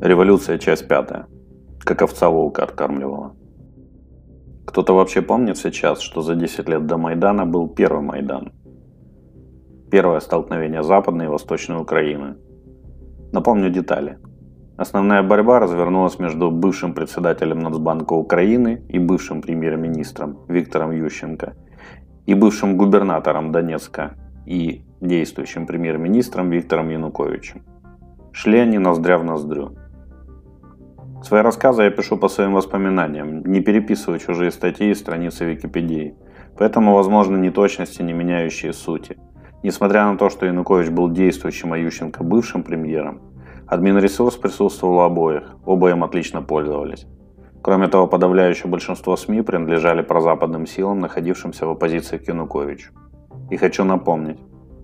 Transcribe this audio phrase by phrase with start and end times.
[0.00, 1.26] Революция, часть пятая.
[1.80, 3.34] Как овца волка откармливала.
[4.64, 8.52] Кто-то вообще помнит сейчас, что за 10 лет до Майдана был первый Майдан?
[9.90, 12.36] Первое столкновение Западной и Восточной Украины.
[13.32, 14.18] Напомню детали.
[14.76, 21.56] Основная борьба развернулась между бывшим председателем Нацбанка Украины и бывшим премьер-министром Виктором Ющенко
[22.24, 24.14] и бывшим губернатором Донецка
[24.46, 27.64] и действующим премьер-министром Виктором Януковичем.
[28.30, 29.72] Шли они ноздря в ноздрю.
[31.22, 36.14] Свои рассказы я пишу по своим воспоминаниям, не переписываю чужие статьи и страницы Википедии.
[36.56, 39.18] Поэтому, возможно, неточности, не меняющие сути.
[39.62, 43.20] Несмотря на то, что Янукович был действующим, а Ющенко бывшим премьером,
[43.66, 47.06] админресурс присутствовал у обоих, оба им отлично пользовались.
[47.62, 52.92] Кроме того, подавляющее большинство СМИ принадлежали прозападным силам, находившимся в оппозиции к Януковичу.
[53.50, 54.38] И хочу напомнить,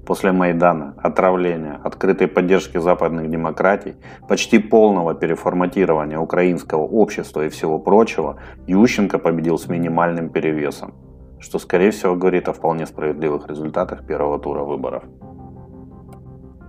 [0.07, 3.95] После Майдана, отравления, открытой поддержки западных демократий,
[4.29, 10.93] почти полного переформатирования украинского общества и всего прочего, Ющенко победил с минимальным перевесом,
[11.41, 15.05] что, скорее всего, говорит о вполне справедливых результатах первого тура выборов.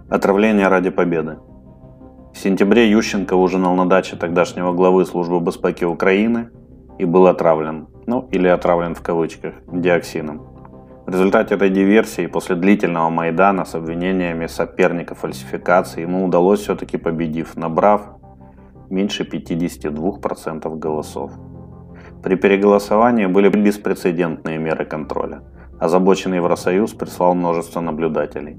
[0.09, 1.38] Отравление ради победы.
[2.33, 6.52] В сентябре Ющенко ужинал на даче тогдашнего главы службы безпеки Украины
[6.99, 10.55] и был отравлен, ну или отравлен в кавычках, диоксином.
[11.06, 17.56] В результате этой диверсии после длительного Майдана с обвинениями соперника фальсификации ему удалось все-таки победив,
[17.56, 18.02] набрав
[18.89, 21.31] меньше 52% голосов.
[22.23, 25.44] При переголосовании были беспрецедентные меры контроля.
[25.80, 28.58] Озабоченный Евросоюз прислал множество наблюдателей.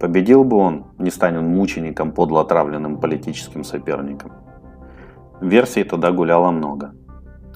[0.00, 4.32] Победил бы он, не станет мучеником, подло отравленным политическим соперником.
[5.40, 6.94] Версий тогда гуляло много–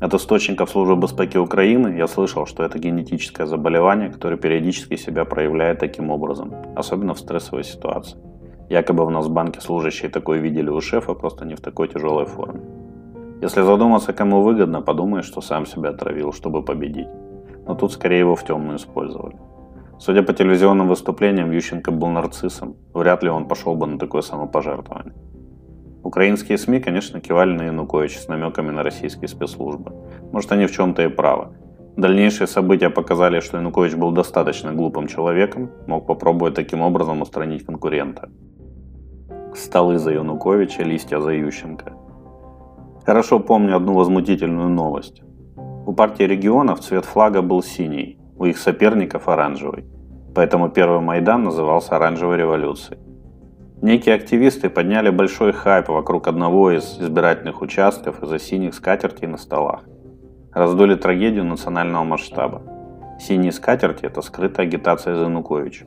[0.00, 5.80] от источников службы безопасности Украины я слышал, что это генетическое заболевание, которое периодически себя проявляет
[5.80, 8.18] таким образом, особенно в стрессовой ситуации.
[8.70, 12.26] Якобы в нас в банке служащие такое видели у шефа, просто не в такой тяжелой
[12.26, 12.60] форме.
[13.42, 17.08] Если задуматься, кому выгодно, подумаешь, что сам себя отравил, чтобы победить.
[17.66, 19.36] Но тут скорее его в темную использовали.
[19.98, 22.76] Судя по телевизионным выступлениям, Ющенко был нарциссом.
[22.94, 25.12] Вряд ли он пошел бы на такое самопожертвование.
[26.08, 29.92] Украинские СМИ, конечно, кивали на Януковича с намеками на российские спецслужбы.
[30.32, 31.48] Может, они в чем-то и правы.
[31.98, 38.30] Дальнейшие события показали, что Янукович был достаточно глупым человеком, мог попробовать таким образом устранить конкурента.
[39.54, 41.92] Столы за Януковича, листья за Ющенко.
[43.04, 45.22] Хорошо помню одну возмутительную новость.
[45.84, 49.84] У партии регионов цвет флага был синий, у их соперников оранжевый.
[50.34, 53.07] Поэтому первый Майдан назывался «Оранжевой революцией».
[53.80, 59.84] Некие активисты подняли большой хайп вокруг одного из избирательных участков из-за синих скатертей на столах.
[60.52, 62.62] Раздули трагедию национального масштаба.
[63.20, 65.86] Синие скатерти– это скрытая агитация за Януковича.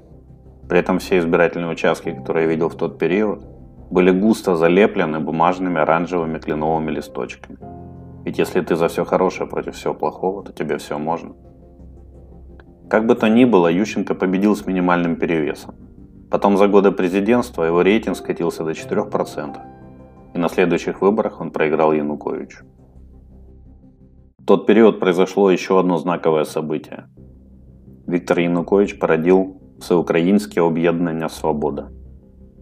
[0.70, 3.44] При этом все избирательные участки, которые я видел в тот период,
[3.90, 7.58] были густо залеплены бумажными оранжевыми кленовыми листочками.
[8.24, 11.34] Ведь если ты за все хорошее против всего плохого, то тебе все можно.
[12.90, 15.76] Как бы то ни было, Ющенко победил с минимальным перевесом.
[16.32, 19.58] Потом за годы президентства его рейтинг скатился до 4%,
[20.34, 22.64] и на следующих выборах он проиграл Януковичу.
[24.40, 27.10] В тот период произошло еще одно знаковое событие.
[28.08, 31.90] Виктор Янукович породил Всеукраїнське об'єднання «Свобода».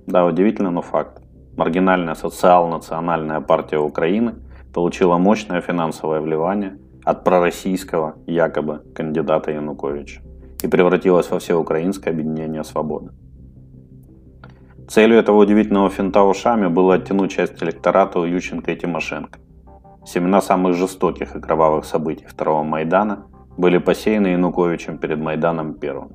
[0.08, 1.22] Да, удивительно, но факт.
[1.58, 4.32] Маргинальная социал-национальная партия Украины
[4.74, 10.22] получила мощное финансовое вливание от пророссийского, якобы, кандидата Януковича
[10.64, 13.12] и превратилась во всеукраинское объединение «Свобода».
[14.90, 19.38] Целью этого удивительного финта ушами было оттянуть часть электората у Ющенко и Тимошенко.
[20.04, 26.14] Семена самых жестоких и кровавых событий второго Майдана были посеяны Януковичем перед Майданом первым.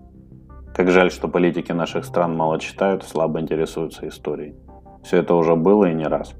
[0.74, 4.56] Как жаль, что политики наших стран мало читают, слабо интересуются историей.
[5.04, 6.34] Все это уже было и не раз.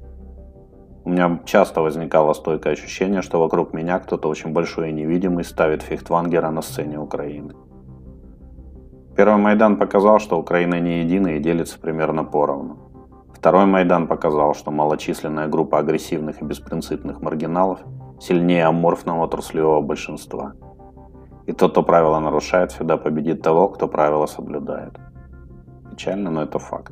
[1.05, 5.83] У меня часто возникало стойкое ощущение, что вокруг меня кто-то очень большой и невидимый ставит
[5.83, 7.53] фихтвангера на сцене Украины.
[9.15, 12.77] Первый Майдан показал, что Украина не едина и делится примерно поровну.
[13.33, 17.79] Второй Майдан показал, что малочисленная группа агрессивных и беспринципных маргиналов
[18.19, 20.53] сильнее аморфного трусливого большинства.
[21.45, 24.99] И тот, кто правила нарушает, всегда победит того, кто правила соблюдает.
[25.91, 26.91] Печально, но это факт.